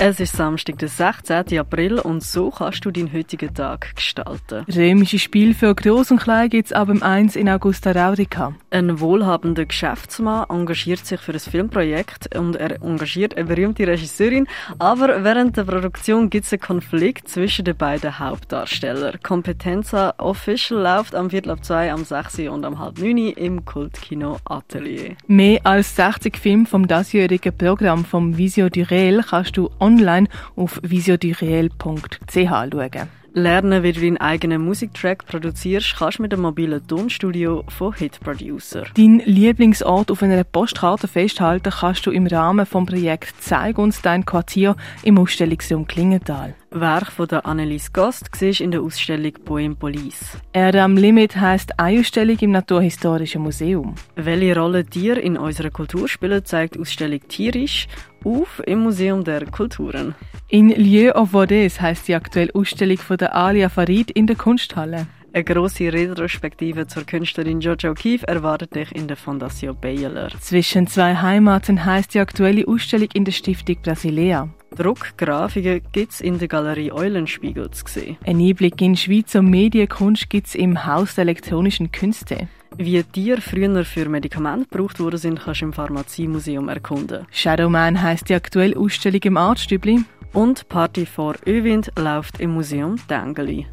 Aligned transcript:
Es 0.00 0.18
ist 0.18 0.36
Samstag, 0.36 0.78
der 0.78 0.88
16. 0.88 1.56
April 1.56 2.00
und 2.00 2.22
so 2.24 2.50
kannst 2.50 2.84
du 2.84 2.90
deinen 2.90 3.12
heutigen 3.12 3.54
Tag 3.54 3.94
gestalten. 3.94 4.66
Römische 4.74 5.20
Spiel 5.20 5.54
für 5.54 5.72
Groß 5.72 6.10
und 6.10 6.20
Klein 6.20 6.50
gibt 6.50 6.66
es 6.66 6.72
ab 6.72 6.88
dem 6.88 7.00
1 7.00 7.36
in 7.36 7.48
Augusta 7.48 7.92
Raurica. 7.92 8.54
Ein 8.70 8.98
wohlhabender 8.98 9.64
Geschäftsmann 9.64 10.46
engagiert 10.50 11.06
sich 11.06 11.20
für 11.20 11.32
ein 11.32 11.38
Filmprojekt 11.38 12.36
und 12.36 12.56
er 12.56 12.82
engagiert 12.82 13.36
eine 13.36 13.46
berühmte 13.46 13.86
Regisseurin, 13.86 14.48
aber 14.80 15.22
während 15.22 15.56
der 15.56 15.62
Produktion 15.62 16.28
gibt 16.28 16.46
es 16.46 16.52
einen 16.52 16.60
Konflikt 16.60 17.28
zwischen 17.28 17.64
den 17.64 17.76
beiden 17.76 18.18
Hauptdarstellern. 18.18 19.20
Kompetenza 19.22 20.14
Official 20.18 20.82
läuft 20.82 21.14
am 21.14 21.30
Viertel 21.30 21.52
ab 21.52 21.64
2, 21.64 21.92
am 21.92 22.04
6 22.04 22.40
und 22.50 22.64
am 22.64 22.80
halb 22.80 22.98
9 22.98 23.16
im 23.28 23.64
Kultkino 23.64 24.38
Atelier. 24.44 25.14
Mehr 25.28 25.60
als 25.64 25.94
60 25.94 26.36
Filme 26.36 26.66
vom 26.66 26.88
diesjährigen 26.88 27.56
Programm 27.56 28.04
vom 28.04 28.36
Visio 28.36 28.68
du 28.68 28.80
Réel 28.80 29.24
kannst 29.24 29.56
du 29.56 29.70
online 29.84 30.28
auf 30.56 30.80
visiodureel.ch 30.82 32.34
schauen. 32.34 33.08
Lernen, 33.36 33.82
wie 33.82 33.92
du 33.92 34.00
deinen 34.00 34.18
eigenen 34.18 34.64
Musiktrack 34.64 35.26
produzierst, 35.26 35.96
kannst 35.98 36.18
du 36.18 36.22
mit 36.22 36.30
dem 36.30 36.42
mobilen 36.42 36.86
Tonstudio 36.86 37.64
von 37.66 37.92
Hit 37.92 38.20
Producer. 38.20 38.84
Dein 38.96 39.22
Lieblingsort 39.24 40.12
auf 40.12 40.22
einer 40.22 40.44
Postkarte 40.44 41.08
festhalten 41.08 41.72
kannst 41.72 42.06
du 42.06 42.12
im 42.12 42.28
Rahmen 42.28 42.64
vom 42.64 42.86
Projekt 42.86 43.34
Zeig 43.40 43.78
uns 43.78 44.02
dein 44.02 44.24
Quartier 44.24 44.76
im 45.02 45.18
Ausstellungsraum 45.18 45.84
Klingenthal. 45.88 46.54
Werk 46.74 47.12
von 47.12 47.28
der 47.28 47.46
Annelies 47.46 47.92
Gast 47.92 48.28
siehst 48.34 48.60
in 48.60 48.72
der 48.72 48.82
Ausstellung 48.82 49.32
Poem 49.44 49.76
Police. 49.76 50.36
Erde 50.52 50.82
am 50.82 50.96
Limit 50.96 51.36
heisst 51.36 51.78
eine 51.78 52.00
Ausstellung 52.00 52.36
im 52.40 52.50
Naturhistorischen 52.50 53.42
Museum. 53.42 53.94
Welche 54.16 54.58
Rolle 54.58 54.84
Tiere 54.84 55.20
in 55.20 55.36
unserer 55.36 55.70
Kultur 55.70 56.08
spielen, 56.08 56.44
zeigt 56.44 56.74
die 56.74 56.80
Ausstellung 56.80 57.20
Tierisch 57.28 57.86
auf 58.24 58.60
im 58.66 58.80
Museum 58.80 59.22
der 59.22 59.46
Kulturen. 59.46 60.16
In 60.48 60.70
Lieu 60.70 61.12
of 61.12 61.30
Vaudes 61.30 61.80
heisst 61.80 62.08
die 62.08 62.16
aktuelle 62.16 62.52
Ausstellung 62.54 62.98
von 62.98 63.18
der 63.18 63.36
Alia 63.36 63.68
Farid 63.68 64.10
in 64.10 64.26
der 64.26 64.36
Kunsthalle. 64.36 65.06
Eine 65.32 65.44
grosse 65.44 65.92
Retrospektive 65.92 66.86
zur 66.86 67.04
Künstlerin 67.04 67.60
Jojo 67.60 67.90
O'Keeffe 67.90 68.24
erwartet 68.26 68.74
dich 68.74 68.94
in 68.94 69.08
der 69.08 69.16
Fondation 69.16 69.76
Baylor. 69.80 70.28
Zwischen 70.40 70.86
zwei 70.86 71.16
Heimaten 71.16 71.84
heisst 71.84 72.14
die 72.14 72.20
aktuelle 72.20 72.66
Ausstellung 72.66 73.08
in 73.14 73.24
der 73.24 73.32
Stiftung 73.32 73.76
Brasilea. 73.82 74.48
Druckgrafiken 74.76 75.82
gibt 75.92 76.12
es 76.12 76.20
in 76.20 76.38
der 76.38 76.48
Galerie 76.48 76.92
Eulenspiegel 76.92 77.70
zu 77.70 77.84
sehen. 77.86 78.16
Ein 78.24 78.40
Einblick 78.40 78.80
in 78.80 78.96
Schweizer 78.96 79.42
Medienkunst 79.42 80.28
gibt 80.28 80.48
es 80.48 80.54
im 80.54 80.84
Haus 80.84 81.14
der 81.14 81.22
elektronischen 81.22 81.92
Künste. 81.92 82.48
Wie 82.76 83.02
Tiere 83.04 83.40
früher 83.40 83.84
für 83.84 84.08
Medikamente 84.08 84.68
gebraucht 84.68 84.98
worden 84.98 85.18
sind, 85.18 85.40
kannst 85.40 85.60
du 85.60 85.66
im 85.66 85.72
Pharmaziemuseum 85.72 86.68
erkunden. 86.68 87.26
Shadowman 87.30 88.02
heisst 88.02 88.28
die 88.28 88.34
aktuelle 88.34 88.76
Ausstellung 88.76 89.20
im 89.22 89.36
Artstübli. 89.36 90.04
Und 90.32 90.68
Party 90.68 91.06
vor 91.06 91.36
Öwind 91.46 91.92
läuft 91.96 92.40
im 92.40 92.54
Museum 92.54 92.96
Dengeli. 93.08 93.66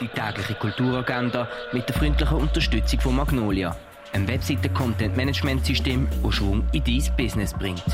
Die 0.00 0.08
tägliche 0.08 0.54
Kulturagenda 0.54 1.48
mit 1.72 1.86
der 1.86 1.94
freundlichen 1.94 2.38
Unterstützung 2.38 3.00
von 3.00 3.16
Magnolia, 3.16 3.76
ein 4.14 4.26
Webseite-Content-Management-System, 4.26 6.08
das 6.22 6.34
Schwung 6.34 6.64
in 6.72 6.82
dein 6.82 7.16
Business 7.18 7.52
bringt. 7.52 7.84